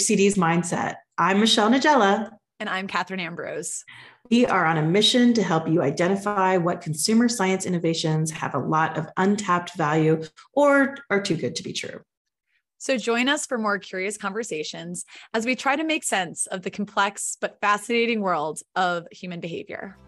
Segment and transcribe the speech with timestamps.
[0.00, 0.94] HCD's Mindset.
[1.18, 2.30] I'm Michelle Niedziela.
[2.58, 3.84] And I'm Catherine Ambrose.
[4.30, 8.58] We are on a mission to help you identify what consumer science innovations have a
[8.58, 10.22] lot of untapped value
[10.54, 12.00] or are too good to be true.
[12.78, 16.70] So join us for more curious conversations as we try to make sense of the
[16.70, 19.98] complex but fascinating world of human behavior.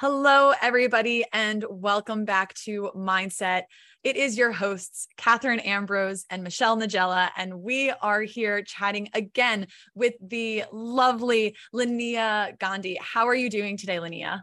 [0.00, 3.64] Hello, everybody, and welcome back to Mindset.
[4.04, 9.66] It is your hosts, Catherine Ambrose and Michelle Niedziela, and we are here chatting again
[9.96, 12.96] with the lovely Linnea Gandhi.
[13.00, 14.42] How are you doing today, Linnea?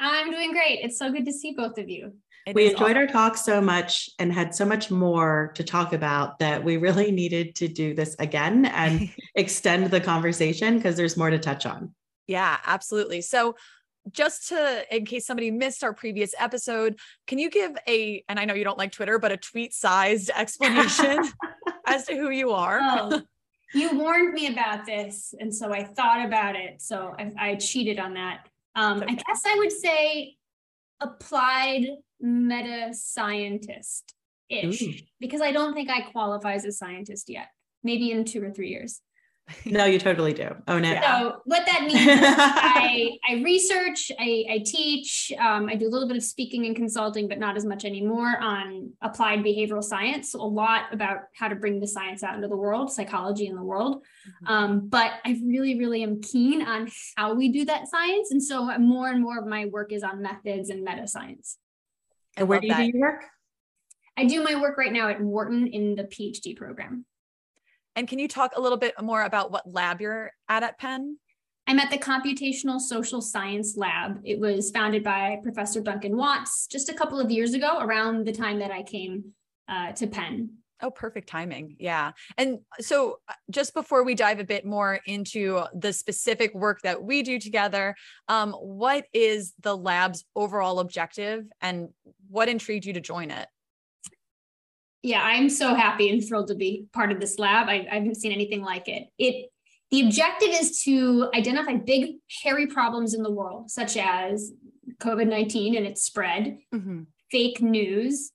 [0.00, 0.80] I'm doing great.
[0.82, 2.14] It's so good to see both of you.
[2.46, 2.96] It we enjoyed awesome.
[2.96, 7.10] our talk so much and had so much more to talk about that we really
[7.12, 11.92] needed to do this again and extend the conversation because there's more to touch on.
[12.26, 13.20] Yeah, absolutely.
[13.20, 13.56] So,
[14.12, 18.44] just to in case somebody missed our previous episode can you give a and i
[18.44, 21.18] know you don't like twitter but a tweet sized explanation
[21.86, 22.80] as to who you are?
[22.82, 23.22] Oh,
[23.74, 27.98] you warned me about this and so i thought about it so i, I cheated
[27.98, 28.48] on that.
[28.74, 29.12] Um, okay.
[29.12, 30.36] i guess i would say
[31.00, 31.86] applied
[32.20, 34.14] meta scientist
[34.48, 37.48] ish because i don't think i qualify as a scientist yet
[37.82, 39.00] maybe in two or three years
[39.64, 40.48] no, you totally do.
[40.66, 41.02] Own it.
[41.04, 46.08] So what that means I, I research, I, I teach, um, I do a little
[46.08, 50.32] bit of speaking and consulting, but not as much anymore on applied behavioral science.
[50.32, 53.54] So a lot about how to bring the science out into the world, psychology in
[53.54, 54.04] the world.
[54.42, 54.52] Mm-hmm.
[54.52, 58.32] Um, but I really, really am keen on how we do that science.
[58.32, 61.58] And so more and more of my work is on methods and meta science.
[62.36, 62.80] And where do you that.
[62.80, 63.24] do your work?
[64.16, 67.04] I do my work right now at Wharton in the PhD program.
[67.96, 71.16] And can you talk a little bit more about what lab you're at at Penn?
[71.66, 74.20] I'm at the Computational Social Science Lab.
[74.22, 78.32] It was founded by Professor Duncan Watts just a couple of years ago, around the
[78.32, 79.32] time that I came
[79.66, 80.50] uh, to Penn.
[80.82, 81.74] Oh, perfect timing.
[81.78, 82.12] Yeah.
[82.36, 87.02] And so, uh, just before we dive a bit more into the specific work that
[87.02, 87.96] we do together,
[88.28, 91.88] um, what is the lab's overall objective and
[92.28, 93.48] what intrigued you to join it?
[95.06, 97.68] Yeah, I'm so happy and thrilled to be part of this lab.
[97.68, 99.06] I, I haven't seen anything like it.
[99.18, 99.52] It
[99.92, 104.52] the objective is to identify big, hairy problems in the world, such as
[104.98, 107.02] COVID 19 and its spread, mm-hmm.
[107.30, 108.32] fake news,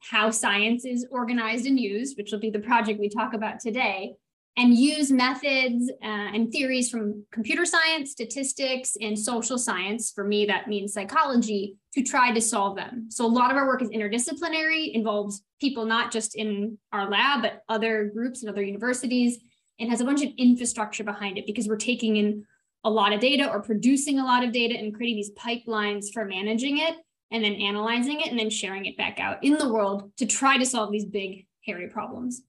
[0.00, 4.14] how science is organized and used, which will be the project we talk about today,
[4.56, 10.12] and use methods uh, and theories from computer science, statistics, and social science.
[10.12, 13.06] For me, that means psychology to try to solve them.
[13.10, 17.42] So a lot of our work is interdisciplinary, involves people not just in our lab,
[17.42, 19.38] but other groups and other universities,
[19.78, 22.46] and has a bunch of infrastructure behind it because we're taking in
[22.84, 26.24] a lot of data or producing a lot of data and creating these pipelines for
[26.24, 26.94] managing it
[27.30, 30.56] and then analyzing it and then sharing it back out in the world to try
[30.56, 32.42] to solve these big, hairy problems.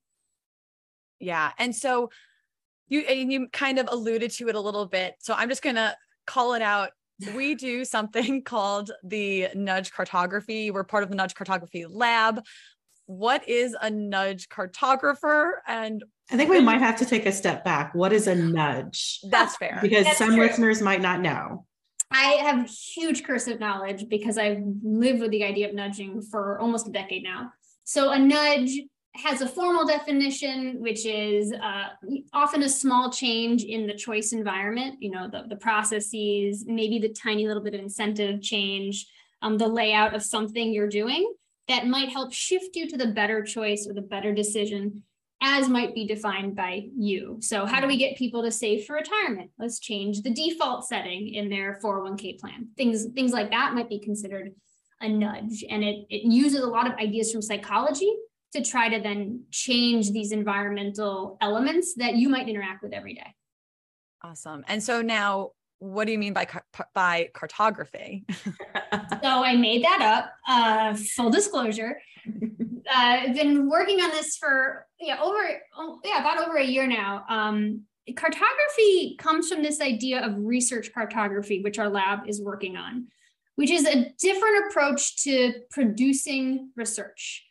[1.20, 1.52] Yeah.
[1.58, 2.10] And so
[2.90, 5.16] you and you kind of alluded to it a little bit.
[5.20, 5.96] So I'm just gonna
[6.26, 6.92] call it out.
[7.36, 10.70] We do something called the nudge cartography.
[10.70, 12.44] We're part of the nudge cartography lab.
[13.08, 15.54] What is a nudge cartographer?
[15.66, 17.96] And I think we might have to take a step back.
[17.96, 19.20] What is a nudge?
[19.32, 19.80] That's fair.
[19.82, 20.46] Because That's some true.
[20.46, 21.66] listeners might not know.
[22.12, 26.60] I have huge curse of knowledge because I've lived with the idea of nudging for
[26.60, 27.52] almost a decade now.
[27.84, 28.80] So a nudge
[29.16, 31.88] has a formal definition, which is uh,
[32.34, 37.10] often a small change in the choice environment, you know, the, the processes, maybe the
[37.10, 39.08] tiny little bit of incentive change,
[39.42, 41.34] um, the layout of something you're doing
[41.68, 45.04] that might help shift you to the better choice or the better decision
[45.42, 47.38] as might be defined by you.
[47.42, 49.52] So how do we get people to save for retirement?
[49.60, 52.70] Let's change the default setting in their 401k plan.
[52.76, 54.54] Things, things like that might be considered
[55.00, 55.64] a nudge.
[55.70, 58.12] And it, it uses a lot of ideas from psychology
[58.58, 63.36] to try to then change these environmental elements that you might interact with every day.
[64.24, 64.64] Awesome.
[64.68, 66.48] And so now what do you mean by
[66.94, 68.26] by cartography?
[68.44, 70.34] so I made that up.
[70.48, 72.48] Uh, full disclosure, uh,
[72.96, 75.38] I've been working on this for yeah over
[75.78, 77.26] oh, yeah about over a year now.
[77.30, 77.84] Um,
[78.16, 83.08] cartography comes from this idea of research cartography, which our lab is working on,
[83.56, 87.47] which is a different approach to producing research.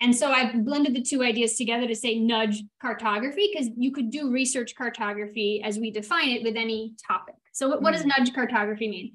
[0.00, 4.10] And so I've blended the two ideas together to say nudge cartography, because you could
[4.10, 7.34] do research cartography as we define it with any topic.
[7.52, 8.12] So, what, what does mm.
[8.16, 9.12] nudge cartography mean?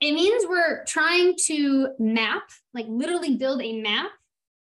[0.00, 2.42] It means we're trying to map,
[2.74, 4.10] like literally build a map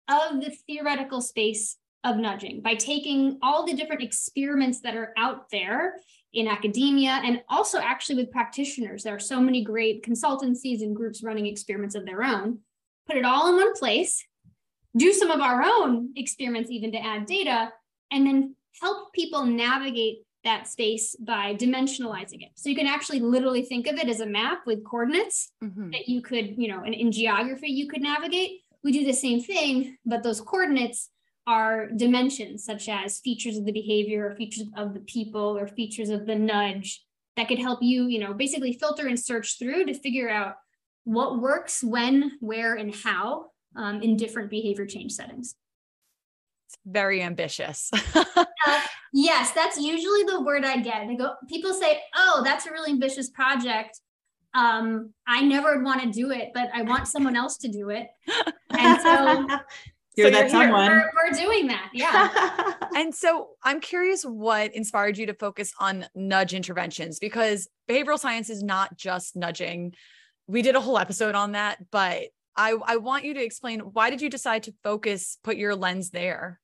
[0.08, 5.50] of the theoretical space of nudging by taking all the different experiments that are out
[5.52, 5.96] there
[6.34, 9.04] in academia and also actually with practitioners.
[9.04, 12.60] There are so many great consultancies and groups running experiments of their own.
[13.08, 14.24] Put it all in one place,
[14.96, 17.72] do some of our own experiments, even to add data,
[18.12, 22.52] and then help people navigate that space by dimensionalizing it.
[22.56, 25.92] So you can actually literally think of it as a map with coordinates mm-hmm.
[25.92, 28.62] that you could, you know, in, in geography, you could navigate.
[28.84, 31.10] We do the same thing, but those coordinates
[31.46, 36.10] are dimensions such as features of the behavior or features of the people or features
[36.10, 37.04] of the nudge
[37.36, 40.56] that could help you, you know, basically filter and search through to figure out
[41.04, 45.56] what works when, where, and how um, in different behavior change settings.
[46.68, 47.90] It's very ambitious.
[48.16, 48.82] uh,
[49.14, 51.08] yes, that's usually the word I get.
[51.08, 54.00] They go, people say, "Oh, that's a really ambitious project."
[54.54, 57.90] Um, I never would want to do it, but I want someone else to do
[57.90, 58.08] it.
[58.72, 59.48] And so
[60.16, 60.90] you're so that you're someone.
[60.90, 61.90] We're, we're, doing that.
[61.94, 62.74] Yeah.
[62.96, 68.50] and so I'm curious what inspired you to focus on nudge interventions because behavioral science
[68.50, 69.94] is not just nudging.
[70.48, 74.10] We did a whole episode on that, but I, I want you to explain why
[74.10, 76.60] did you decide to focus, put your lens there?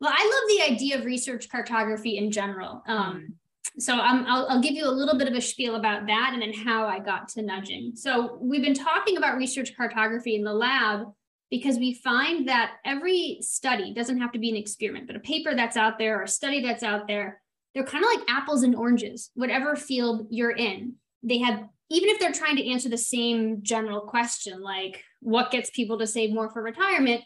[0.00, 2.82] Well, I love the idea of research cartography in general.
[2.86, 3.34] Um,
[3.78, 6.42] so um, I'll, I'll give you a little bit of a spiel about that and
[6.42, 7.92] then how I got to nudging.
[7.94, 11.06] So we've been talking about research cartography in the lab
[11.50, 15.54] because we find that every study doesn't have to be an experiment, but a paper
[15.54, 17.40] that's out there or a study that's out there,
[17.74, 20.94] they're kind of like apples and oranges, whatever field you're in.
[21.22, 25.70] They have, even if they're trying to answer the same general question, like what gets
[25.70, 27.22] people to save more for retirement,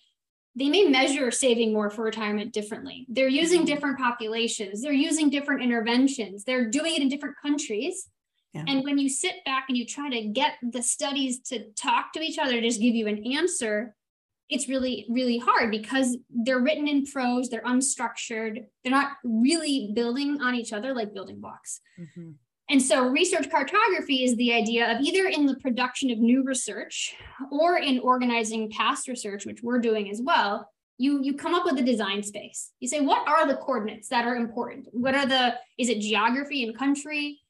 [0.57, 3.07] they may measure saving more for retirement differently.
[3.09, 3.67] They're using mm-hmm.
[3.67, 8.09] different populations, they're using different interventions, they're doing it in different countries.
[8.55, 8.65] Yeah.
[8.69, 12.21] And when you sit back and you try to get the studies to talk to
[12.21, 13.97] each other, just give you an answer,
[14.51, 20.41] it's really really hard because they're written in prose they're unstructured they're not really building
[20.43, 22.33] on each other like building blocks mm-hmm.
[22.71, 27.15] And so research cartography is the idea of either in the production of new research
[27.51, 31.79] or in organizing past research which we're doing as well you you come up with
[31.79, 32.73] a design space.
[32.81, 34.89] You say what are the coordinates that are important?
[34.93, 37.41] What are the is it geography and country?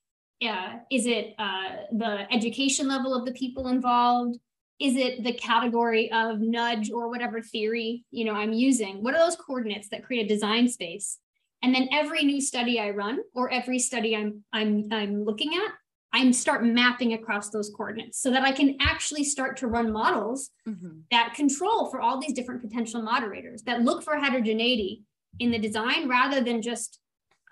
[0.42, 4.38] Uh, is it uh, the education level of the people involved?
[4.80, 9.02] Is it the category of nudge or whatever theory you know i'm using?
[9.02, 11.18] What are those coordinates that create a design space
[11.64, 15.72] and then every new study i run or every study i'm i'm i'm looking at
[16.12, 20.50] i'm start mapping across those coordinates so that i can actually start to run models
[20.68, 20.98] mm-hmm.
[21.10, 25.02] that control for all these different potential moderators that look for heterogeneity
[25.40, 27.00] in the design rather than just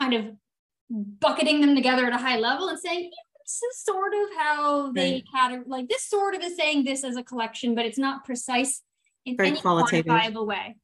[0.00, 0.26] kind of
[0.90, 3.10] bucketing them together at a high level and saying
[3.44, 5.66] this is sort of how they right.
[5.66, 8.82] like this sort of is saying this as a collection, but it's not precise
[9.24, 10.76] in Very any quantifiable way.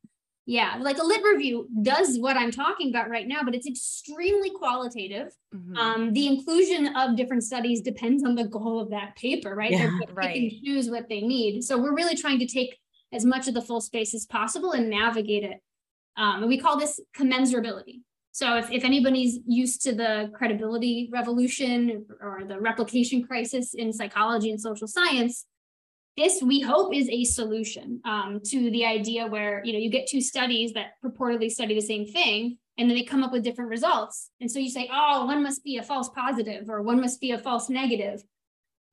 [0.48, 4.48] Yeah, like a lit review does what I'm talking about right now, but it's extremely
[4.48, 5.30] qualitative.
[5.54, 5.76] Mm-hmm.
[5.76, 9.70] Um, the inclusion of different studies depends on the goal of that paper, right?
[9.70, 10.50] Yeah, They're right.
[10.50, 11.64] Can choose what they need.
[11.64, 12.78] So we're really trying to take
[13.12, 15.60] as much of the full space as possible and navigate it.
[16.16, 18.00] Um, and we call this commensurability.
[18.32, 24.50] So if, if anybody's used to the credibility revolution or the replication crisis in psychology
[24.50, 25.44] and social science,
[26.18, 30.06] this we hope is a solution um, to the idea where you know you get
[30.06, 33.70] two studies that purportedly study the same thing and then they come up with different
[33.70, 37.20] results and so you say oh one must be a false positive or one must
[37.20, 38.22] be a false negative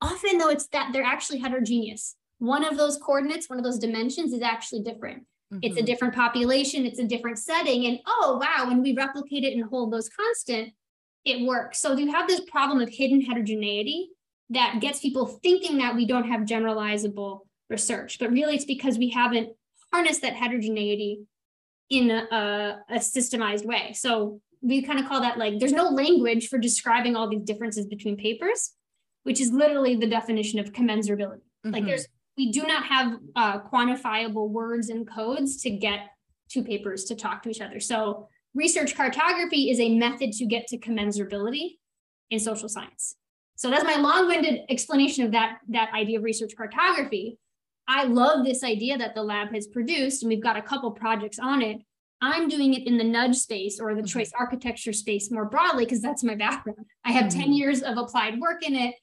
[0.00, 4.32] often though it's that they're actually heterogeneous one of those coordinates one of those dimensions
[4.32, 5.60] is actually different Mm-hmm.
[5.62, 5.86] It's a mm-hmm.
[5.86, 7.86] different population, it's a different setting.
[7.86, 10.72] And oh, wow, when we replicate it and hold those constant,
[11.24, 11.80] it works.
[11.80, 14.10] So you have this problem of hidden heterogeneity
[14.50, 19.10] that gets people thinking that we don't have generalizable research, but really it's because we
[19.10, 19.50] haven't
[19.92, 21.20] harnessed that heterogeneity
[21.90, 23.92] in a, a systemized way.
[23.94, 27.86] So we kind of call that like there's no language for describing all these differences
[27.86, 28.72] between papers,
[29.24, 31.42] which is literally the definition of commensurability.
[31.64, 31.70] Mm-hmm.
[31.70, 36.10] Like there's we do not have uh, quantifiable words and codes to get
[36.50, 37.80] two papers to talk to each other.
[37.80, 41.76] So research cartography is a method to get to commensurability
[42.30, 43.16] in social science.
[43.56, 47.38] So that's my long-winded explanation of that, that idea of research cartography.
[47.88, 51.38] I love this idea that the lab has produced, and we've got a couple projects
[51.38, 51.78] on it.
[52.20, 54.06] I'm doing it in the nudge space or the mm-hmm.
[54.06, 56.86] choice architecture space more broadly, because that's my background.
[57.04, 57.40] I have mm-hmm.
[57.40, 58.94] 10 years of applied work in it.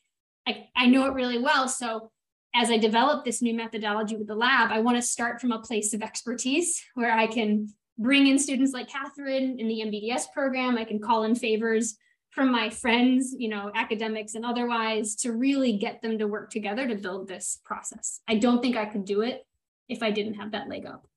[0.48, 1.68] I, I know it really well.
[1.68, 2.12] So
[2.56, 5.62] as I develop this new methodology with the lab, I want to start from a
[5.62, 10.78] place of expertise where I can bring in students like Catherine in the MBDS program.
[10.78, 11.96] I can call in favors
[12.34, 16.88] from my friends, you know, academics and otherwise to really get them to work together
[16.88, 18.22] to build this process.
[18.28, 19.46] I don't think I could do it
[19.88, 21.08] if I didn't have that leg up.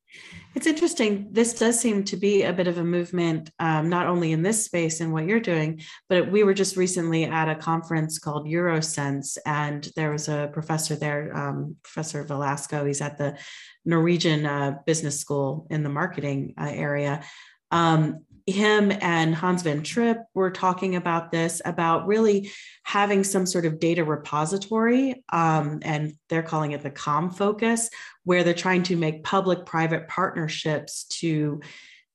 [0.54, 1.28] It's interesting.
[1.32, 4.64] This does seem to be a bit of a movement, um, not only in this
[4.64, 9.36] space and what you're doing, but we were just recently at a conference called Eurosense,
[9.44, 12.86] and there was a professor there, um, Professor Velasco.
[12.86, 13.36] He's at the
[13.84, 17.22] Norwegian uh, Business School in the marketing uh, area.
[17.70, 22.50] Um, him and Hans Van Trijp were talking about this about really
[22.84, 27.90] having some sort of data repository, um, and they're calling it the COM focus,
[28.22, 31.60] where they're trying to make public private partnerships to,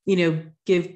[0.05, 0.93] you know, give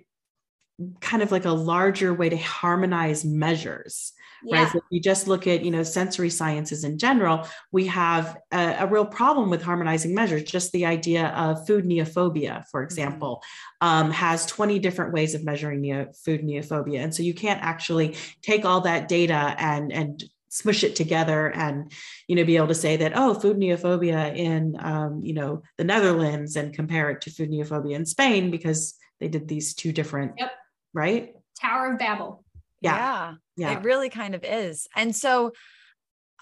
[1.01, 4.13] kind of like a larger way to harmonize measures
[4.45, 4.63] yeah.
[4.63, 4.71] right?
[4.71, 8.77] So if you just look at, you know, sensory sciences in general, we have a,
[8.79, 10.43] a, real problem with harmonizing measures.
[10.43, 12.85] Just the idea of food neophobia, for mm-hmm.
[12.85, 13.43] example,
[13.81, 17.03] um, has 20 different ways of measuring neo, food neophobia.
[17.03, 20.23] And so you can't actually take all that data and, and
[20.55, 21.91] smush it together and
[22.29, 25.83] you know be able to say that oh food neophobia in um, you know the
[25.83, 30.31] netherlands and compare it to food neophobia in spain because they did these two different
[30.37, 30.53] yep
[30.93, 32.44] right tower of babel
[32.81, 33.33] yeah.
[33.55, 33.77] yeah.
[33.77, 34.87] It really kind of is.
[34.95, 35.53] And so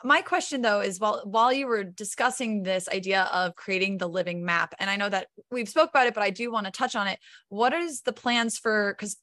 [0.03, 4.43] my question though is while while you were discussing this idea of creating the living
[4.43, 6.95] map and I know that we've spoke about it but I do want to touch
[6.95, 9.15] on it what is the plans for cuz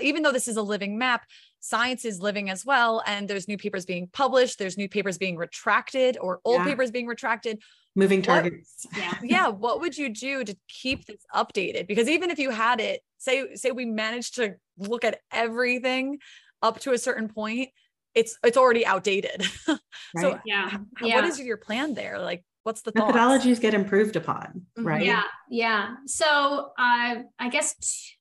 [0.00, 1.24] even though this is a living map
[1.60, 5.36] science is living as well and there's new papers being published there's new papers being
[5.36, 6.64] retracted or old yeah.
[6.64, 7.60] papers being retracted.
[7.94, 8.86] Moving targets.
[8.90, 9.14] What, yeah.
[9.22, 11.86] Yeah what would you do to keep this updated?
[11.86, 16.18] Because even if you had it say say we managed to look at everything
[16.62, 17.68] up to a certain point
[18.14, 19.44] it's it's already outdated.
[20.12, 20.22] Right.
[20.22, 20.78] so yeah.
[21.02, 22.18] yeah what is your plan there?
[22.18, 23.60] Like what's the methodologies thoughts?
[23.60, 25.04] get improved upon right?
[25.04, 25.22] Yeah.
[25.48, 25.94] Yeah.
[26.06, 28.16] So uh, i guess t-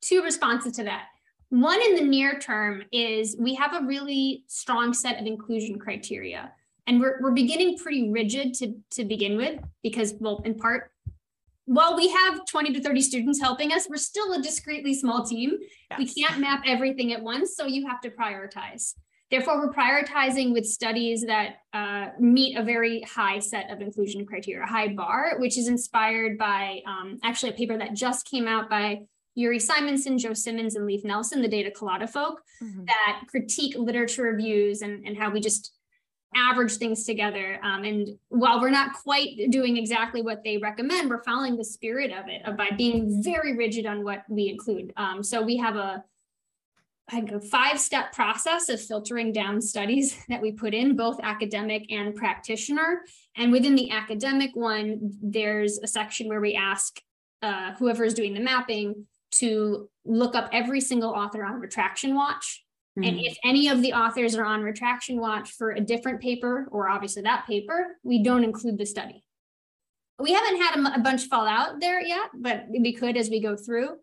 [0.00, 1.06] two responses to that
[1.52, 6.50] one in the near term is we have a really strong set of inclusion criteria
[6.86, 10.92] and we're, we're beginning pretty rigid to, to begin with because well in part
[11.66, 15.58] while we have 20 to 30 students helping us, we're still a discreetly small team.
[15.90, 15.98] Yes.
[15.98, 18.94] We can't map everything at once, so you have to prioritize.
[19.30, 24.64] Therefore, we're prioritizing with studies that uh, meet a very high set of inclusion criteria,
[24.64, 28.68] a high bar, which is inspired by um, actually a paper that just came out
[28.68, 29.02] by
[29.34, 32.84] Uri Simonsohn, Joe Simmons, and Leif Nelson, the Data Colada folk, mm-hmm.
[32.84, 35.72] that critique literature reviews and, and how we just
[36.34, 37.58] average things together.
[37.62, 42.10] Um, and while we're not quite doing exactly what they recommend, we're following the spirit
[42.10, 44.92] of it of by being very rigid on what we include.
[44.96, 46.04] Um, so we have a,
[47.12, 52.14] a five step process of filtering down studies that we put in, both academic and
[52.14, 53.02] practitioner.
[53.36, 57.00] And within the academic one, there's a section where we ask
[57.42, 62.62] uh, whoever is doing the mapping to look up every single author on retraction watch
[62.98, 63.08] Mm-hmm.
[63.08, 66.88] And if any of the authors are on retraction watch for a different paper, or
[66.90, 69.24] obviously that paper, we don't include the study.
[70.18, 73.40] We haven't had a, a bunch fall out there yet, but we could as we
[73.40, 73.96] go through.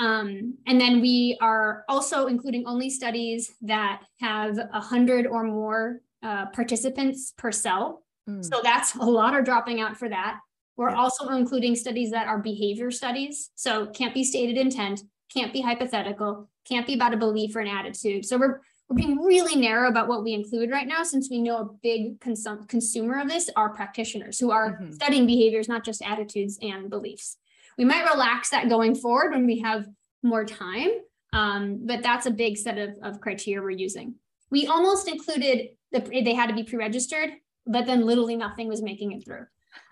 [0.00, 6.00] Um, and then we are also including only studies that have a hundred or more
[6.24, 8.02] uh, participants per cell.
[8.28, 8.44] Mm.
[8.44, 10.40] So that's a lot are dropping out for that.
[10.82, 10.96] We're yeah.
[10.96, 13.50] also including studies that are behavior studies.
[13.54, 17.68] So can't be stated intent, can't be hypothetical, can't be about a belief or an
[17.68, 18.26] attitude.
[18.26, 21.58] So we're we're being really narrow about what we include right now, since we know
[21.58, 24.92] a big consum- consumer of this are practitioners who are mm-hmm.
[24.92, 27.38] studying behaviors, not just attitudes and beliefs.
[27.78, 29.86] We might relax that going forward when we have
[30.24, 30.90] more time,
[31.32, 34.16] um, but that's a big set of, of criteria we're using.
[34.50, 37.30] We almost included the they had to be pre-registered,
[37.66, 39.46] but then literally nothing was making it through.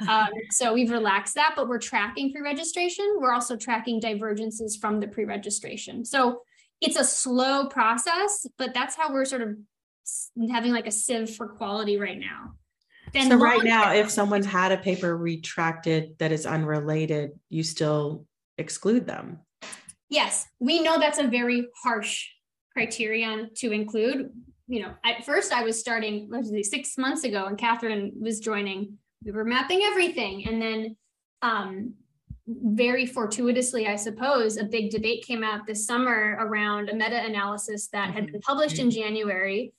[0.08, 3.16] Um, so we've relaxed that, but we're tracking pre-registration.
[3.18, 6.04] We're also tracking divergences from the pre-registration.
[6.04, 6.42] So
[6.80, 9.56] it's a slow process, but that's how we're sort of
[10.50, 12.54] having like a sieve for quality right now.
[13.12, 18.26] Then so right now, if someone's had a paper retracted that is unrelated, you still
[18.56, 19.40] exclude them.
[20.08, 22.26] Yes, we know that's a very harsh
[22.72, 24.30] criterion to include.
[24.68, 28.98] You know, at first I was starting was six months ago, and Catherine was joining.
[29.24, 30.96] We were mapping everything, and then
[31.42, 31.94] um,
[32.46, 37.88] very fortuitously, I suppose, a big debate came out this summer around a meta analysis
[37.88, 39.00] that had been published in mm-hmm.
[39.00, 39.72] January.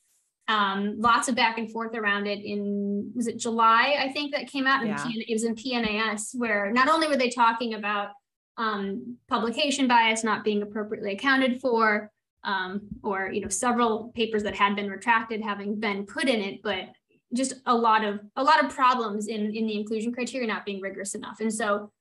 [0.48, 3.96] Um, lots of back and forth around it in, was it July?
[4.00, 4.86] I think that came out.
[4.86, 4.98] Yeah.
[5.08, 8.10] it was in PNAS, where not only were they talking about
[8.58, 12.12] um, publication bias not being appropriately accounted for,
[12.44, 16.62] um, or you know several papers that had been retracted having been put in it,
[16.64, 16.90] but
[17.34, 20.82] just a lot of a lot of problems in in the inclusion criteria not being
[20.82, 21.40] rigorous enough.
[21.40, 21.92] And so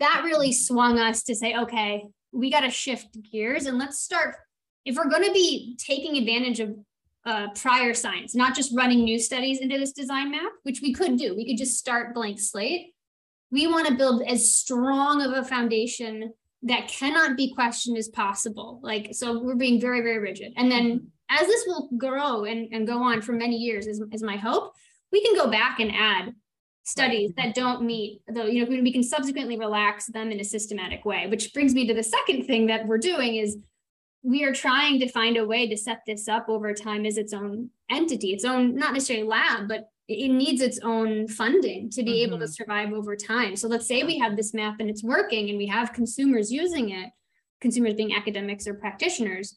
[0.00, 4.36] that really swung us to say, okay, we got to shift gears and let's start.
[4.84, 6.74] If we're going to be taking advantage of
[7.26, 11.18] uh, prior science, not just running new studies into this design map, which we could
[11.18, 12.94] do, we could just start blank slate.
[13.50, 16.32] We want to build as strong of a foundation
[16.62, 18.80] that cannot be questioned as possible.
[18.82, 20.52] Like, so we're being very, very rigid.
[20.56, 21.06] And then mm-hmm.
[21.30, 24.74] As this will grow and, and go on for many years, is, is my hope,
[25.12, 26.34] we can go back and add
[26.82, 31.04] studies that don't meet though you know, we can subsequently relax them in a systematic
[31.04, 33.58] way, which brings me to the second thing that we're doing is
[34.22, 37.32] we are trying to find a way to set this up over time as its
[37.32, 42.10] own entity, its own, not necessarily lab, but it needs its own funding to be
[42.10, 42.28] mm-hmm.
[42.28, 42.52] able to mm-hmm.
[42.52, 43.56] survive over time.
[43.56, 46.90] So let's say we have this map and it's working and we have consumers using
[46.90, 47.10] it,
[47.60, 49.56] consumers being academics or practitioners.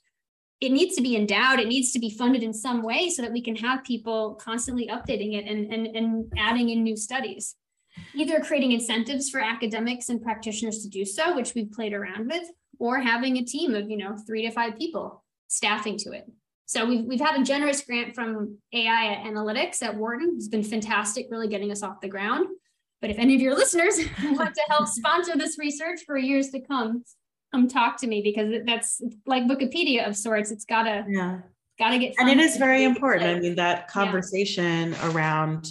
[0.63, 3.33] It needs to be endowed, it needs to be funded in some way so that
[3.33, 7.55] we can have people constantly updating it and, and, and adding in new studies.
[8.15, 12.47] Either creating incentives for academics and practitioners to do so, which we've played around with,
[12.79, 16.31] or having a team of, you know, three to five people staffing to it.
[16.65, 20.35] So we've, we've had a generous grant from AI Analytics at Wharton.
[20.37, 22.47] It's been fantastic, really getting us off the ground.
[23.01, 26.61] But if any of your listeners want to help sponsor this research for years to
[26.61, 27.03] come,
[27.53, 30.51] come talk to me because that's like Wikipedia of sorts.
[30.51, 31.39] It's gotta, yeah,
[31.77, 32.15] gotta get.
[32.17, 33.37] And it is very important.
[33.37, 35.11] I mean, that conversation yeah.
[35.11, 35.67] around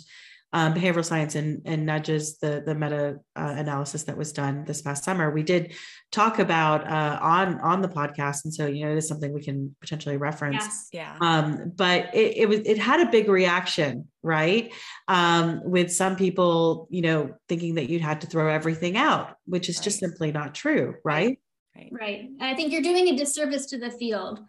[0.55, 4.83] um, behavioral science and, and nudges the the meta uh, analysis that was done this
[4.83, 5.75] past summer we did
[6.11, 9.43] talk about uh, on on the podcast and so you know it is something we
[9.43, 10.89] can potentially reference yes.
[10.93, 14.73] yeah um, but it, it was it had a big reaction right
[15.09, 19.71] um, with some people you know thinking that you'd had to throw everything out which
[19.71, 19.85] is right.
[19.85, 21.39] just simply not true right
[21.77, 24.41] right right i think you're doing a disservice to the field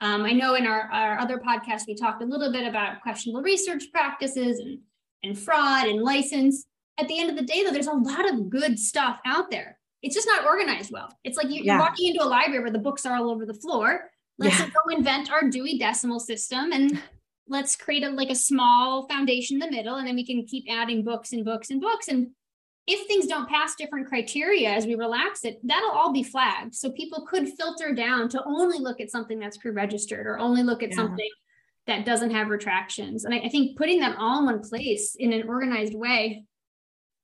[0.00, 3.42] um, I know in our, our other podcast, we talked a little bit about questionable
[3.42, 4.78] research practices and
[5.24, 6.64] and fraud and license.
[6.98, 9.78] At the end of the day, though, there's a lot of good stuff out there.
[10.02, 11.08] It's just not organized well.
[11.24, 13.54] It's like you, are walking into a library where the books are all over the
[13.54, 14.10] floor.
[14.38, 14.66] Let's yeah.
[14.66, 17.02] go invent our Dewey Decimal System and
[17.48, 20.64] let's create a like a small foundation in the middle, and then we can keep
[20.70, 22.08] adding books and books and books.
[22.08, 22.28] And
[22.88, 26.74] if things don't pass different criteria as we relax it, that'll all be flagged.
[26.74, 30.82] So people could filter down to only look at something that's pre-registered or only look
[30.82, 30.96] at yeah.
[30.96, 31.28] something
[31.86, 33.26] that doesn't have retractions.
[33.26, 36.44] And I, I, think putting them all in one place in an organized way,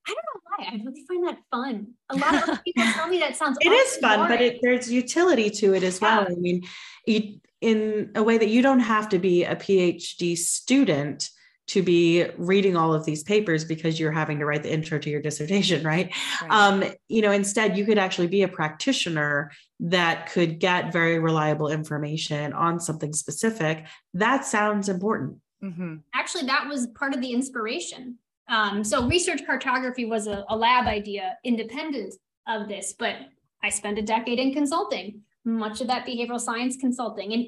[0.07, 0.65] I don't know why.
[0.67, 1.87] I really find that fun.
[2.11, 4.33] A lot of people tell me that sounds It is fun, boring.
[4.33, 6.19] but it, there's utility to it as yeah.
[6.19, 6.27] well.
[6.31, 6.63] I mean,
[7.07, 11.31] you, in a way that you don't have to be a PhD student
[11.67, 15.11] to be reading all of these papers because you're having to write the intro to
[15.11, 16.51] your dissertation right, right.
[16.51, 19.51] Um, you know instead you could actually be a practitioner
[19.81, 23.87] that could get very reliable information on something specific.
[24.15, 25.39] That sounds important.
[25.63, 25.97] Mm-hmm.
[26.13, 28.19] actually that was part of the inspiration.
[28.49, 32.15] Um, so research cartography was a, a lab idea independent
[32.47, 33.15] of this but
[33.63, 37.33] i spent a decade in consulting much of that behavioral science consulting.
[37.33, 37.47] And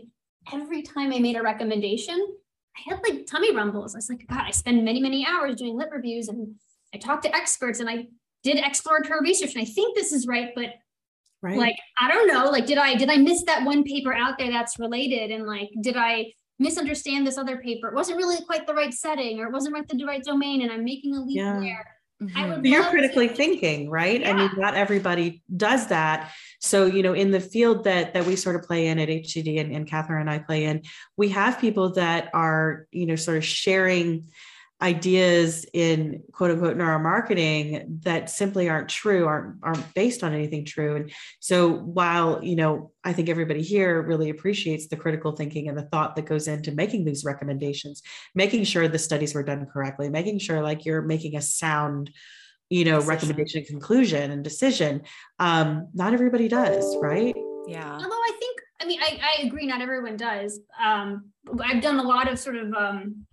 [0.52, 2.34] every time i made a recommendation
[2.76, 3.94] I had like tummy rumbles.
[3.94, 6.54] I was like, God, I spend many, many hours doing lit reviews and
[6.94, 8.06] I talked to experts and I
[8.42, 9.54] did exploratory research.
[9.54, 10.74] And I think this is right, but
[11.42, 11.56] right.
[11.56, 14.50] like, I don't know, like, did I, did I miss that one paper out there
[14.50, 15.30] that's related?
[15.30, 17.88] And like, did I misunderstand this other paper?
[17.88, 20.62] It wasn't really quite the right setting or it wasn't right the right domain.
[20.62, 21.58] And I'm making a leap yeah.
[21.58, 21.95] there.
[22.22, 22.64] Mm-hmm.
[22.64, 24.20] You're critically to- thinking, right?
[24.20, 24.30] Yeah.
[24.30, 26.32] I mean, not everybody does that.
[26.60, 29.60] So, you know, in the field that that we sort of play in at HCD
[29.60, 30.82] and, and Catherine and I play in,
[31.16, 34.28] we have people that are, you know, sort of sharing
[34.82, 40.96] ideas in quote unquote neuromarketing that simply aren't true aren't aren't based on anything true.
[40.96, 41.10] And
[41.40, 45.88] so while you know i think everybody here really appreciates the critical thinking and the
[45.92, 48.02] thought that goes into making these recommendations
[48.34, 52.10] making sure the studies were done correctly making sure like you're making a sound
[52.68, 53.08] you know decision.
[53.08, 55.02] recommendation conclusion and decision
[55.38, 57.34] um not everybody does right?
[57.66, 57.92] Yeah.
[57.92, 60.60] Although i think i mean i, I agree not everyone does.
[60.82, 61.30] Um
[61.64, 63.26] i've done a lot of sort of um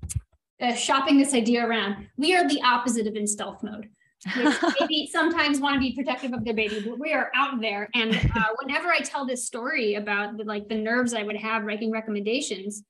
[0.61, 2.07] uh, shopping this idea around.
[2.17, 3.89] We are the opposite of in stealth mode.
[4.79, 7.89] Maybe sometimes want to be protective of their baby, but we are out there.
[7.93, 11.63] And uh, whenever I tell this story about the, like the nerves I would have
[11.63, 12.83] writing recommendations,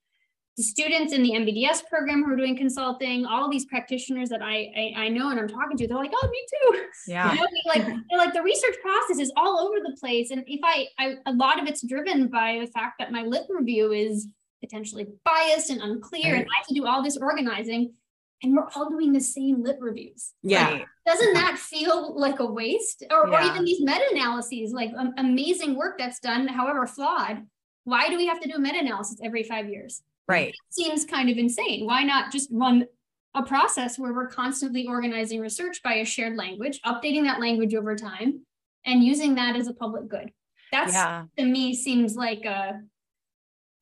[0.57, 4.71] the students in the MBDS program who are doing consulting, all these practitioners that I,
[4.77, 6.83] I, I know and I'm talking to, they're like, oh, me too.
[7.07, 7.33] Yeah.
[7.33, 10.87] You know, like like the research process is all over the place, and if I,
[10.99, 14.27] I a lot of it's driven by the fact that my lit review is
[14.63, 16.33] potentially biased and unclear.
[16.33, 16.41] Right.
[16.41, 17.93] And I have to do all this organizing.
[18.41, 20.33] And we're all doing the same lit reviews.
[20.41, 20.69] Yeah.
[20.69, 23.03] Like, doesn't that feel like a waste?
[23.09, 23.39] Or, yeah.
[23.39, 27.45] or even these meta analyses, like um, amazing work that's done, however flawed.
[27.85, 30.01] Why do we have to do a meta analysis every five years?
[30.27, 30.49] Right.
[30.49, 31.85] It seems kind of insane.
[31.85, 32.85] Why not just run
[33.33, 37.95] a process where we're constantly organizing research by a shared language, updating that language over
[37.95, 38.45] time,
[38.85, 40.31] and using that as a public good?
[40.71, 41.25] That's yeah.
[41.37, 42.81] to me seems like a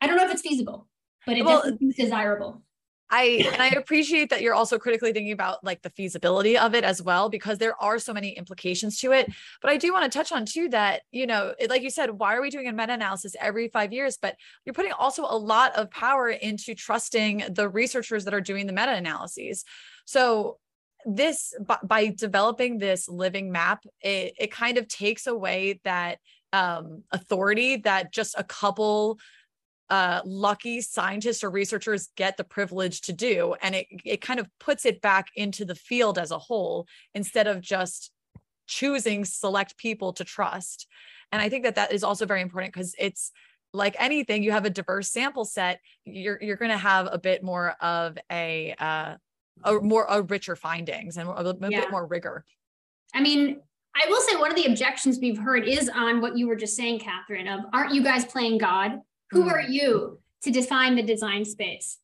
[0.01, 0.87] I don't know if it's feasible,
[1.25, 2.63] but it well, definitely desirable.
[3.11, 6.85] I and I appreciate that you're also critically thinking about like the feasibility of it
[6.85, 9.29] as well because there are so many implications to it.
[9.61, 12.09] But I do want to touch on too that you know, it, like you said,
[12.11, 14.17] why are we doing a meta-analysis every five years?
[14.19, 18.65] But you're putting also a lot of power into trusting the researchers that are doing
[18.65, 19.65] the meta-analyses.
[20.05, 20.57] So
[21.05, 26.19] this by, by developing this living map, it, it kind of takes away that
[26.53, 29.19] um, authority that just a couple
[29.91, 33.56] uh, lucky scientists or researchers get the privilege to do.
[33.62, 37.45] And it, it kind of puts it back into the field as a whole instead
[37.45, 38.10] of just
[38.67, 40.88] choosing select people to trust.
[41.34, 43.34] And I think that that is also very important because it's
[43.73, 47.43] like anything, you have a diverse sample set, you're, you're going to have a bit
[47.43, 49.15] more of a, uh,
[49.65, 51.82] a more, a richer findings and a, a yeah.
[51.82, 52.45] bit more rigor.
[53.13, 53.60] I mean,
[53.93, 56.77] I will say one of the objections we've heard is on what you were just
[56.77, 59.01] saying, Catherine, of aren't you guys playing God?
[59.31, 59.71] Who are hmm.
[59.71, 61.97] you to define the design space?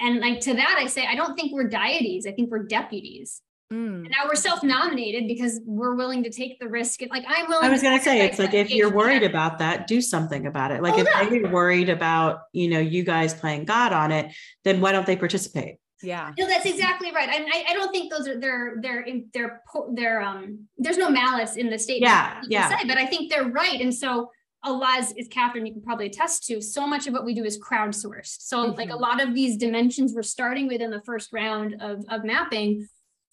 [0.00, 2.26] And like to that, I say, I don't think we're deities.
[2.26, 3.40] I think we're deputies.
[3.72, 4.02] Mm.
[4.02, 7.00] now we're self-nominated because we're willing to take the risk.
[7.00, 7.64] And like I'm willing.
[7.64, 10.72] I was going to say, it's like if you're worried about that, do something about
[10.72, 10.82] it.
[10.82, 11.30] Like Hold if up.
[11.30, 15.16] they're worried about, you know, you guys playing God on it, then why don't they
[15.16, 15.76] participate?
[16.02, 16.32] Yeah.
[16.38, 17.28] No, that's exactly right.
[17.28, 19.62] And I, I don't think those are they're they're they're
[19.94, 22.10] they're um there's no malice in the statement.
[22.10, 22.42] Yeah.
[22.48, 22.78] Yeah.
[22.78, 23.80] Say, but I think they're right.
[23.80, 24.30] And so
[24.64, 27.34] a lot as, as Catherine, you can probably attest to, so much of what we
[27.34, 28.36] do is crowdsourced.
[28.40, 28.78] So mm-hmm.
[28.78, 32.24] like a lot of these dimensions we're starting with in the first round of, of
[32.24, 32.86] mapping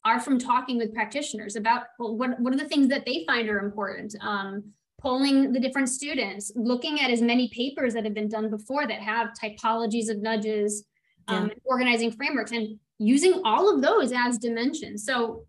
[0.05, 3.49] are from talking with practitioners about well, what, what are the things that they find
[3.49, 4.15] are important.
[4.21, 4.63] Um,
[5.01, 8.99] polling the different students, looking at as many papers that have been done before that
[8.99, 10.83] have typologies of nudges,
[11.29, 15.05] um, organizing frameworks, and using all of those as dimensions.
[15.05, 15.45] So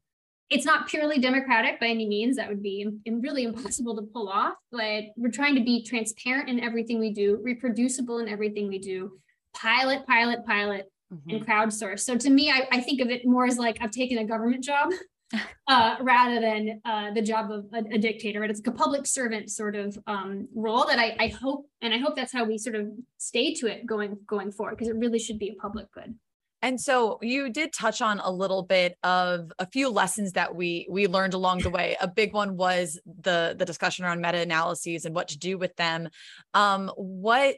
[0.51, 2.37] it's not purely democratic by any means.
[2.37, 6.61] That would be really impossible to pull off, but we're trying to be transparent in
[6.61, 9.13] everything we do, reproducible in everything we do,
[9.55, 11.37] pilot, pilot, pilot, mm-hmm.
[11.37, 12.01] and crowdsource.
[12.01, 14.65] So to me, I, I, think of it more as like I've taken a government
[14.65, 14.91] job
[15.69, 18.43] uh, rather than uh, the job of a, a, dictator.
[18.43, 21.99] It's like a public servant sort of um, role that I, I hope, and I
[21.99, 25.21] hope that's how we sort of stay to it going going forward because it really
[25.21, 26.15] should be a public good.
[26.63, 30.87] And so you did touch on a little bit of a few lessons that we
[30.91, 31.97] we learned along the way.
[32.01, 35.75] A big one was the the discussion around meta analyses and what to do with
[35.77, 36.09] them.
[36.53, 37.57] Um, what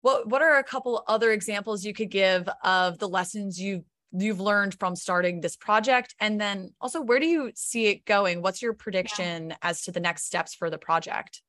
[0.00, 4.40] what what are a couple other examples you could give of the lessons you you've
[4.40, 8.62] learned from starting this project and then also where do you see it going what's
[8.62, 9.56] your prediction yeah.
[9.60, 11.42] as to the next steps for the project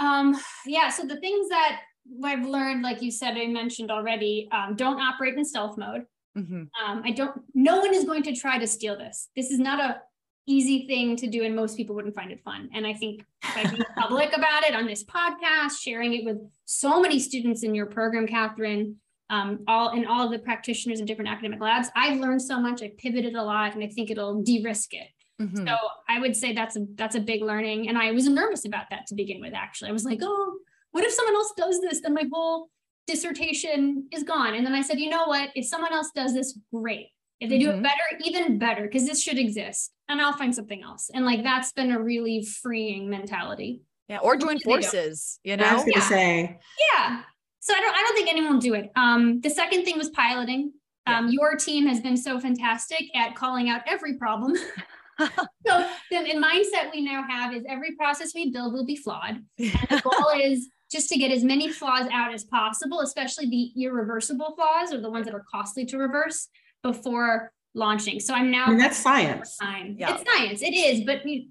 [0.00, 0.36] um
[0.66, 1.80] yeah so the things that
[2.24, 6.04] I've learned, like you said, I mentioned already, um, don't operate in stealth mode.
[6.36, 6.62] Mm-hmm.
[6.84, 9.28] Um, I don't, no one is going to try to steal this.
[9.36, 10.00] This is not a
[10.46, 12.68] easy thing to do and most people wouldn't find it fun.
[12.74, 17.00] And I think by being public about it on this podcast, sharing it with so
[17.00, 18.96] many students in your program, Catherine,
[19.30, 22.82] um, all and all the practitioners in different academic labs, I've learned so much.
[22.82, 25.08] I've pivoted a lot, and I think it'll de-risk it.
[25.40, 25.66] Mm-hmm.
[25.66, 25.74] So
[26.08, 29.06] I would say that's a that's a big learning, and I was nervous about that
[29.06, 29.54] to begin with.
[29.54, 30.58] Actually, I was like, oh,
[30.92, 32.00] what if someone else does this?
[32.00, 32.68] Then my whole
[33.06, 34.54] dissertation is gone.
[34.54, 35.50] And then I said, you know what?
[35.54, 37.08] If someone else does this, great.
[37.40, 37.64] If they mm-hmm.
[37.64, 37.82] do it mm-hmm.
[37.82, 39.92] better, even better, because this should exist.
[40.08, 41.10] And I'll find something else.
[41.12, 43.82] And like that's been a really freeing mentality.
[44.08, 44.18] Yeah.
[44.18, 45.64] Or join forces, you know?
[45.64, 46.08] I was gonna yeah.
[46.08, 46.58] say.
[46.92, 47.22] Yeah.
[47.60, 48.90] So I don't I don't think anyone will do it.
[48.94, 50.72] Um, the second thing was piloting.
[51.06, 54.54] Um, your team has been so fantastic at calling out every problem.
[55.18, 59.42] so the, the mindset we now have is every process we build will be flawed.
[59.58, 63.72] And the goal is just to get as many flaws out as possible, especially the
[63.82, 66.48] irreversible flaws or the ones that are costly to reverse
[66.82, 68.20] before launching.
[68.20, 69.56] So I'm now I mean, that's science.
[69.56, 69.96] Time.
[69.98, 70.14] Yeah.
[70.14, 70.62] It's science.
[70.62, 71.46] It is, but you,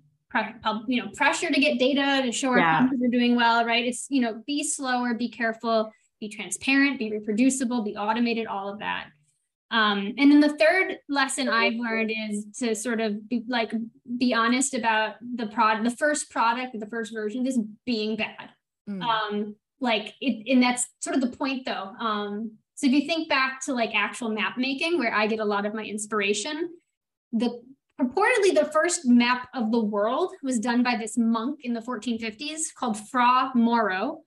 [0.87, 2.77] you know, pressure to get data to show our yeah.
[2.79, 3.83] companies are doing well, right?
[3.83, 8.79] It's you know, be slower, be careful, be transparent, be reproducible, be automated, all of
[8.79, 9.07] that.
[9.71, 13.73] Um, and then the third lesson I've learned is to sort of be like
[14.17, 18.49] be honest about the product, the first product, the first version is being bad.
[18.91, 19.03] Mm.
[19.03, 21.93] Um, like it, and that's sort of the point though.
[21.99, 25.45] Um, so if you think back to like actual map making, where I get a
[25.45, 26.69] lot of my inspiration,
[27.31, 27.61] the
[27.99, 32.73] purportedly the first map of the world was done by this monk in the 1450s
[32.75, 34.21] called Fra Mauro.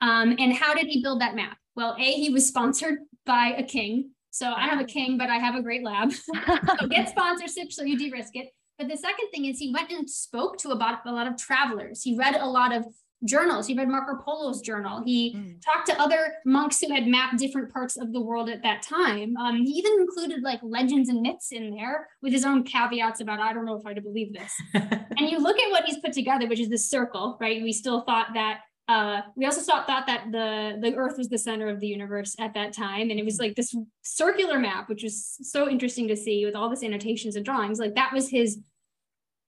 [0.00, 1.56] Um, and how did he build that map?
[1.76, 4.10] Well, A, he was sponsored by a king.
[4.30, 6.12] So I have a king, but I have a great lab.
[6.12, 8.48] so get sponsorship so you de-risk it.
[8.78, 12.02] But the second thing is he went and spoke to about a lot of travelers.
[12.02, 12.86] He read a lot of
[13.24, 13.66] journals.
[13.66, 15.02] He read Marco Polo's journal.
[15.04, 15.62] He mm.
[15.62, 19.36] talked to other monks who had mapped different parts of the world at that time.
[19.36, 23.40] Um, he even included like legends and myths in there with his own caveats about,
[23.40, 24.52] I don't know if I to believe this.
[24.74, 27.62] and you look at what he's put together, which is this circle, right?
[27.62, 31.38] We still thought that uh, we also thought, thought that the the Earth was the
[31.38, 35.04] center of the universe at that time, and it was like this circular map, which
[35.04, 37.78] was so interesting to see with all this annotations and drawings.
[37.78, 38.58] Like that was his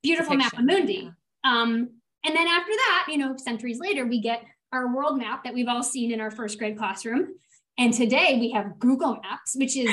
[0.01, 1.11] beautiful Depiction, mappa mundi.
[1.43, 1.91] Um,
[2.25, 5.69] and then after that, you know, centuries later, we get our world map that we've
[5.69, 7.35] all seen in our first grade classroom.
[7.79, 9.91] And today we have Google Maps, which is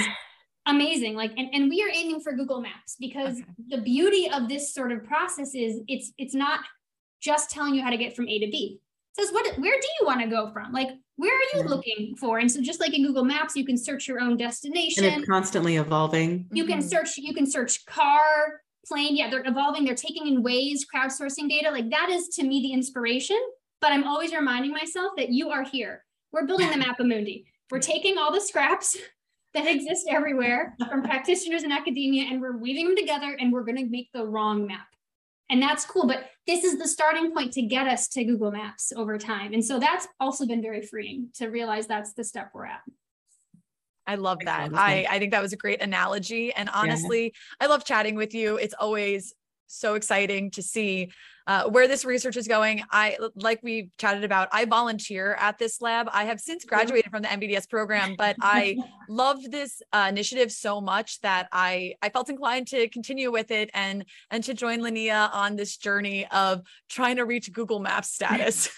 [0.65, 1.15] amazing.
[1.15, 3.45] Like, and, and we are aiming for Google Maps because Okay.
[3.69, 6.61] the beauty of this sort of process is it's it's not
[7.21, 8.79] just telling you how to get from A to B.
[9.17, 10.71] It says what where do you want to go from?
[10.71, 11.69] Like, where are you Yeah.
[11.69, 12.37] looking for?
[12.39, 15.27] And so just like in Google Maps, you can search your own destination and it's
[15.29, 16.47] constantly evolving.
[16.53, 16.89] you can Mhm.
[16.89, 19.85] search you can search car plane yeah they're evolving.
[19.85, 21.71] They're taking in ways crowdsourcing data.
[21.71, 23.39] Like that is to me the inspiration.
[23.81, 26.03] But i'm always reminding myself that you are here.
[26.31, 27.45] We're building the mappa Mundi.
[27.71, 28.97] we're taking all the scraps
[29.53, 33.77] that exist everywhere from practitioners in academia and we're weaving them together and we're going
[33.77, 34.87] to make the wrong map.
[35.49, 38.91] And that's cool but this is the starting point to get us to google maps
[38.95, 39.53] over time.
[39.53, 42.81] And so that's also been very freeing to realize that's the step we're at
[44.09, 44.71] I love that.
[44.73, 45.05] I.
[45.07, 46.51] I think that was a great analogy.
[46.51, 48.57] And honestly, I love chatting with you.
[48.57, 49.35] It's always
[49.67, 51.11] so exciting to see
[51.45, 52.83] uh, where this research is going.
[52.91, 56.09] I, like we chatted about, I volunteer at this lab.
[56.11, 58.77] I have since graduated from the MBDS program, but I
[59.09, 63.69] loved this uh, initiative so much that I, I felt inclined to continue with it
[63.75, 68.69] and, and to join Linnea on this journey of trying to reach Google Maps status.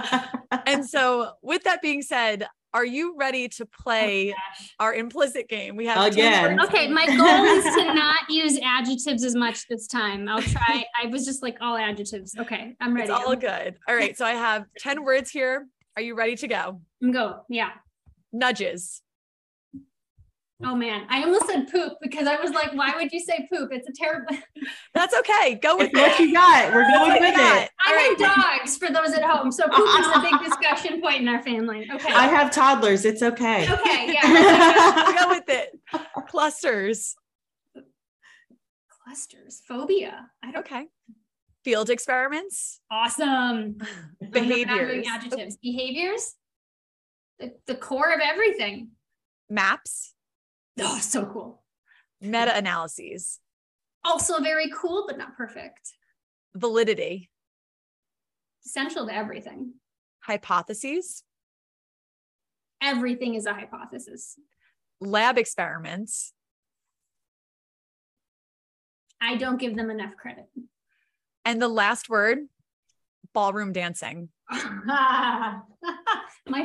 [0.66, 4.34] and so with that being said, are you ready to oh play
[4.78, 5.76] our implicit game?
[5.76, 6.60] We have Again.
[6.60, 10.28] Okay, my goal is to not use adjectives as much this time.
[10.28, 10.84] I'll try.
[11.02, 12.34] I was just like all adjectives.
[12.38, 13.10] Okay, I'm ready.
[13.10, 13.76] It's all good.
[13.88, 14.16] All right.
[14.16, 15.66] So I have 10 words here.
[15.96, 16.80] Are you ready to go?
[17.02, 17.40] I'm go.
[17.48, 17.70] Yeah.
[18.32, 19.02] Nudges.
[20.64, 23.70] Oh man, I almost said poop because I was like, why would you say poop?
[23.72, 24.36] It's a terrible.
[24.94, 25.54] That's okay.
[25.62, 26.74] Go with It's what you got.
[26.74, 27.62] We're going with got.
[27.62, 27.70] it.
[27.86, 28.56] I All have right.
[28.58, 31.88] dogs for those at home, so poop is a big discussion point in our family.
[31.94, 32.12] Okay.
[32.12, 33.04] I have toddlers.
[33.04, 33.72] It's okay.
[33.72, 34.12] okay.
[34.12, 35.14] Yeah.
[35.22, 35.78] Go with it.
[36.28, 37.14] Clusters.
[39.04, 39.62] Clusters.
[39.68, 40.28] Phobia.
[40.42, 40.60] I don't.
[40.66, 40.86] Okay.
[41.64, 42.80] Field experiments.
[42.90, 43.26] Awesome.
[43.26, 45.06] I'm not doing Behaviors.
[45.08, 45.56] Adjectives.
[45.58, 46.34] Behaviors.
[47.38, 48.88] The, the core of everything.
[49.48, 50.14] Maps.
[50.80, 51.62] Oh, so cool.
[52.20, 53.38] Meta analyses.
[54.04, 55.92] Also very cool, but not perfect.
[56.54, 57.30] Validity.
[58.64, 59.74] Essential to everything.
[60.20, 61.22] Hypotheses.
[62.82, 64.38] Everything is a hypothesis.
[65.00, 66.32] Lab experiments.
[69.20, 70.46] I don't give them enough credit.
[71.44, 72.38] And the last word
[73.34, 74.28] ballroom dancing.
[74.50, 75.60] My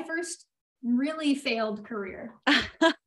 [0.05, 0.45] first
[0.83, 2.33] really failed career.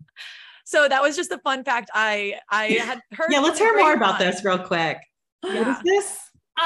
[0.66, 3.28] So that was just a fun fact I I had heard.
[3.30, 4.26] Yeah, let's hear more about grapevine.
[4.34, 4.98] this real quick.
[5.42, 5.76] What Yeah.
[5.78, 6.18] is this?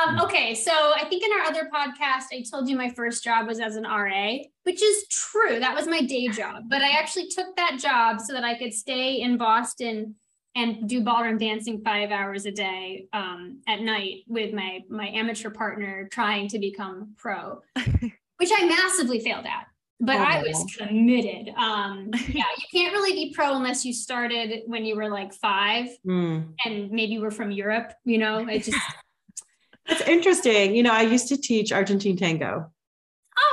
[0.07, 3.47] Um, okay, so I think in our other podcast, I told you my first job
[3.49, 5.59] was as an RA, which is true.
[5.61, 6.65] That was my day job.
[6.69, 10.15] But I actually took that job so that I could stay in Boston
[10.55, 15.51] and do ballroom dancing five hours a day um, at night with my my amateur
[15.51, 17.61] partner trying to become pro,
[18.37, 19.67] which I massively failed at.
[20.03, 20.87] But I was Oh.
[20.87, 21.51] committed.
[21.57, 25.89] Um, yeah, you can't really be pro unless you started when you were like five
[26.05, 26.39] Hmm.
[26.65, 27.93] and maybe were from Europe.
[28.05, 28.79] You know, it just
[29.89, 30.75] That's interesting.
[30.75, 32.71] You know, I used to teach Argentine tango.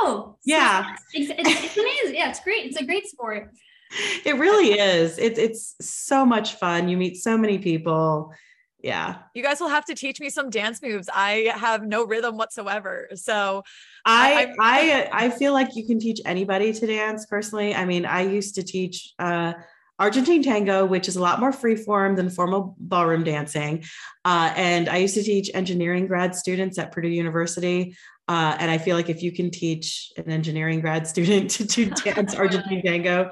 [0.02, 0.96] Oh, so Yeah.
[1.14, 2.16] It's, it's, it's amazing.
[2.16, 2.66] Yeah, it's great.
[2.66, 3.52] It's a great sport.
[4.26, 5.18] It really is.
[5.18, 6.90] It's it's so much fun.
[6.90, 8.34] You meet so many people.
[8.80, 9.16] Yeah.
[9.34, 11.10] You guys will have to teach me some dance moves.
[11.14, 13.10] I have no rhythm whatsoever.
[13.16, 13.64] So
[14.06, 17.74] I I- I I feel like you can teach anybody to dance personally.
[17.74, 19.54] I mean, I used to teach uh
[20.00, 23.84] Argentine tango, which is a lot more freeform than formal ballroom dancing.
[24.24, 27.98] Uh, and I used to teach engineering grad students at Purdue University.
[28.28, 31.90] Uh, and I feel like if you can teach an engineering grad student to, to
[31.90, 33.32] dance Argentine tango,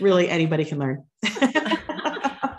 [0.00, 1.02] really anybody can learn.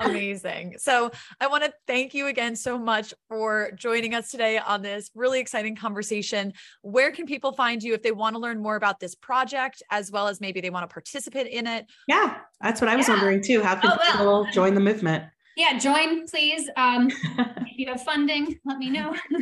[0.06, 0.76] amazing.
[0.78, 5.10] So I want to thank you again so much for joining us today on this
[5.16, 6.54] really exciting conversation.
[6.82, 10.12] Where can people find you if they want to learn more about this project, as
[10.12, 11.86] well as maybe they want to participate in it?
[12.08, 13.16] yeah, that's what I was Yeah.
[13.16, 13.62] wondering too.
[13.62, 14.12] How can Oh, well.
[14.44, 15.26] people join the movement?
[15.56, 16.70] Yeah, join, please.
[16.76, 19.16] Um, if you have funding, let me know.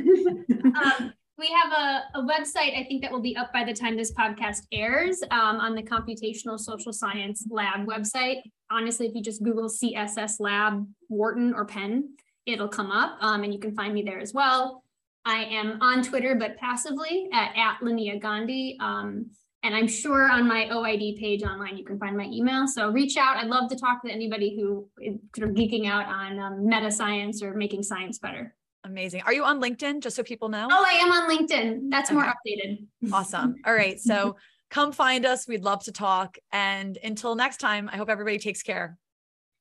[0.76, 3.98] um, we have a, a website, I think that will be up by the time
[3.98, 8.42] this podcast airs um, on the Computational Social Science Lab website.
[8.74, 12.16] Honestly, if you just Google CSS Lab Wharton or Penn,
[12.48, 14.84] it'll come up um, and you can find me there as well.
[15.26, 18.78] I am on Twitter, but passively at, at Linnea Gandhi.
[18.82, 19.28] Um,
[19.62, 22.68] and I'm sure on my OID page online, you can find my email.
[22.68, 23.38] So reach out.
[23.38, 26.92] I'd love to talk to anybody who is sort of geeking out on um, meta
[26.92, 28.56] science or making science better.
[28.84, 29.22] Amazing.
[29.26, 30.68] Are you on LinkedIn just so people know?
[30.70, 31.90] Oh, I am on LinkedIn.
[31.90, 32.86] That's more updated.
[33.14, 33.56] Awesome.
[33.66, 34.00] All right.
[34.00, 34.36] So
[34.74, 35.48] come find us.
[35.48, 36.38] We'd love to talk.
[36.52, 38.98] And until next time, I hope everybody takes care.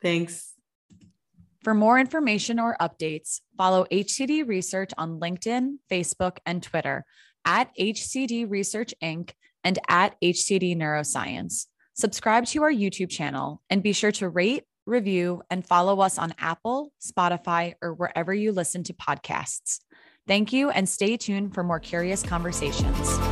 [0.01, 0.55] Thanks.
[1.62, 7.05] For more information or updates, follow HCD Research on LinkedIn, Facebook, and Twitter
[7.44, 9.33] at HCD Research Inc.
[9.62, 11.66] and at HCD Neuroscience.
[11.94, 16.35] Subscribe to our YouTube channel and be sure to rate, review, and follow us on
[16.38, 19.81] Apple, Spotify, or wherever you listen to podcasts.
[20.27, 23.32] Thank you and stay tuned for more curious conversations.